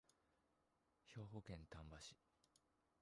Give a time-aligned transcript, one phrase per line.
[1.05, 2.17] 兵庫県丹波市